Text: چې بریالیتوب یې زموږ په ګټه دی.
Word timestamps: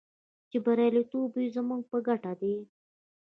چې 0.49 0.57
بریالیتوب 0.65 1.31
یې 1.41 1.47
زموږ 1.55 1.81
په 1.91 1.97
ګټه 2.07 2.33
دی. 2.41 2.55